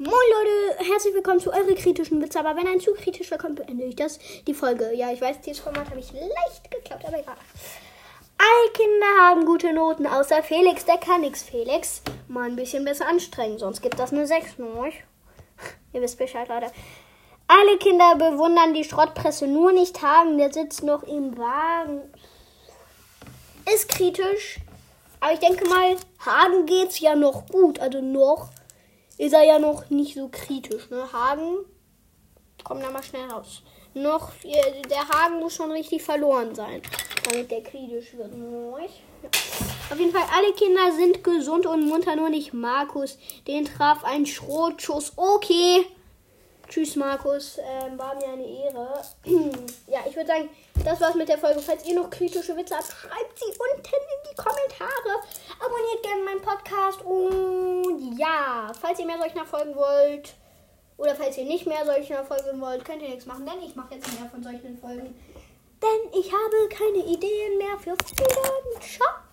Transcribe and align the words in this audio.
Moin 0.00 0.12
Leute, 0.12 0.88
herzlich 0.92 1.12
willkommen 1.12 1.40
zu 1.40 1.52
eure 1.52 1.74
kritischen 1.74 2.22
Witze. 2.22 2.38
Aber 2.38 2.54
wenn 2.54 2.68
ein 2.68 2.78
zu 2.78 2.92
kritisch 2.94 3.30
kommt, 3.36 3.56
beende 3.56 3.82
ich 3.82 3.96
das 3.96 4.20
die 4.46 4.54
Folge. 4.54 4.94
Ja, 4.94 5.10
ich 5.10 5.20
weiß, 5.20 5.40
dieses 5.40 5.58
Format 5.58 5.90
habe 5.90 5.98
ich 5.98 6.12
leicht 6.12 6.70
geklaut, 6.70 7.04
aber 7.04 7.18
egal. 7.18 7.34
Alle 8.38 8.72
Kinder 8.74 9.06
haben 9.20 9.44
gute 9.44 9.72
Noten, 9.72 10.06
außer 10.06 10.44
Felix, 10.44 10.84
der 10.84 10.98
kann 10.98 11.22
nichts. 11.22 11.42
Felix, 11.42 12.02
mal 12.28 12.48
ein 12.48 12.54
bisschen 12.54 12.84
besser 12.84 13.08
anstrengen, 13.08 13.58
sonst 13.58 13.82
gibt 13.82 13.98
das 13.98 14.12
eine 14.12 14.24
6 14.24 14.58
ne? 14.58 14.92
Ihr 15.92 16.00
wisst 16.00 16.16
Bescheid, 16.16 16.48
Leute. 16.48 16.70
Alle 17.48 17.76
Kinder 17.78 18.14
bewundern 18.14 18.74
die 18.74 18.84
Schrottpresse, 18.84 19.48
nur 19.48 19.72
nicht 19.72 20.00
Hagen, 20.00 20.38
der 20.38 20.52
sitzt 20.52 20.84
noch 20.84 21.02
im 21.02 21.36
Wagen. 21.36 22.02
Ist 23.74 23.88
kritisch, 23.88 24.60
aber 25.18 25.32
ich 25.32 25.40
denke 25.40 25.68
mal, 25.68 25.96
Hagen 26.24 26.66
geht's 26.66 27.00
ja 27.00 27.16
noch 27.16 27.48
gut, 27.48 27.80
also 27.80 28.00
noch 28.00 28.50
ist 29.18 29.34
er 29.34 29.44
ja 29.44 29.58
noch 29.58 29.90
nicht 29.90 30.14
so 30.14 30.28
kritisch. 30.28 30.88
Ne? 30.90 31.12
Hagen, 31.12 31.58
komm 32.64 32.80
da 32.80 32.90
mal 32.90 33.02
schnell 33.02 33.28
raus. 33.28 33.62
Noch, 33.94 34.30
der 34.44 35.08
Hagen 35.08 35.40
muss 35.40 35.54
schon 35.54 35.72
richtig 35.72 36.02
verloren 36.02 36.54
sein, 36.54 36.82
damit 37.24 37.50
der 37.50 37.62
kritisch 37.62 38.14
wird. 38.14 38.32
Auf 39.90 39.98
jeden 39.98 40.12
Fall, 40.12 40.24
alle 40.32 40.52
Kinder 40.52 40.92
sind 40.92 41.24
gesund 41.24 41.66
und 41.66 41.88
munter, 41.88 42.14
nur 42.14 42.28
nicht 42.28 42.52
Markus. 42.52 43.18
Den 43.46 43.64
traf 43.64 44.04
ein 44.04 44.26
Schrotschuss. 44.26 45.12
Okay. 45.16 45.86
Tschüss, 46.68 46.96
Markus. 46.96 47.58
Ähm, 47.58 47.98
war 47.98 48.14
mir 48.16 48.28
eine 48.28 48.46
Ehre. 48.46 49.02
ja, 49.86 50.00
ich 50.06 50.14
würde 50.14 50.26
sagen, 50.26 50.50
das 50.84 51.00
war's 51.00 51.14
mit 51.14 51.28
der 51.28 51.38
Folge. 51.38 51.60
Falls 51.60 51.86
ihr 51.86 51.94
noch 51.94 52.10
kritische 52.10 52.54
Witze 52.54 52.76
habt, 52.76 52.88
schreibt 52.88 53.38
sie 53.38 53.46
unten 53.46 53.86
in 53.86 54.30
die 54.30 54.36
Kommentare. 54.36 55.22
Abonniert 55.58 56.02
gerne 56.02 56.24
meinen 56.24 56.42
Podcast. 56.42 57.00
Und 57.02 57.27
ja, 58.18 58.72
falls 58.80 58.98
ihr 58.98 59.06
mehr 59.06 59.18
solcher 59.18 59.46
folgen 59.46 59.74
wollt, 59.74 60.34
oder 60.96 61.14
falls 61.14 61.38
ihr 61.38 61.44
nicht 61.44 61.66
mehr 61.66 61.84
solcher 61.86 62.24
folgen 62.24 62.60
wollt, 62.60 62.84
könnt 62.84 63.02
ihr 63.02 63.08
nichts 63.08 63.26
machen, 63.26 63.46
denn 63.46 63.62
ich 63.62 63.76
mache 63.76 63.94
jetzt 63.94 64.12
mehr 64.18 64.28
von 64.28 64.42
solchen 64.42 64.76
Folgen. 64.78 65.14
Denn 65.80 66.20
ich 66.20 66.32
habe 66.32 66.68
keine 66.68 67.04
Ideen 67.06 67.56
mehr 67.56 67.78
für 67.78 67.96
Folgen. 67.96 68.80
Ciao. 68.80 69.27